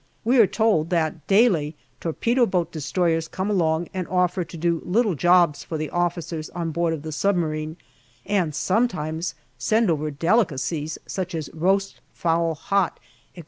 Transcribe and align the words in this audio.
We 0.23 0.39
are 0.39 0.47
told 0.47 0.89
that 0.89 1.27
daily 1.27 1.75
torpedo 1.99 2.47
boat 2.47 2.71
destroyers 2.71 3.27
come 3.27 3.51
along 3.51 3.87
and 3.93 4.07
offer 4.07 4.43
to 4.43 4.57
do 4.57 4.81
little 4.83 5.13
jobs 5.13 5.63
for 5.63 5.77
the 5.77 5.91
officers 5.91 6.49
on 6.55 6.71
board 6.71 7.03
the 7.03 7.11
submarine, 7.11 7.77
and 8.25 8.55
sometimes 8.55 9.35
send 9.59 9.91
over 9.91 10.09
delicacies, 10.09 10.97
such 11.05 11.35
as 11.35 11.51
roast 11.53 12.01
fowl 12.15 12.55
hot, 12.55 12.99
etc. 13.35 13.39